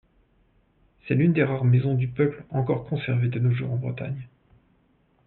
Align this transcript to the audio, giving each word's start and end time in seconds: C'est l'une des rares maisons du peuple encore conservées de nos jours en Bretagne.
C'est 1.05 1.13
l'une 1.13 1.31
des 1.31 1.43
rares 1.43 1.63
maisons 1.63 1.93
du 1.93 2.07
peuple 2.07 2.43
encore 2.49 2.85
conservées 2.87 3.27
de 3.29 3.37
nos 3.37 3.51
jours 3.51 3.71
en 3.71 3.75
Bretagne. 3.77 4.27